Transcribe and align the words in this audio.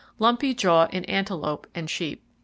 Lumpy 0.17 0.55
Jaw 0.55 0.85
In 0.91 1.05
Antelope 1.05 1.67
And 1.75 1.87
Sheep. 1.87 2.23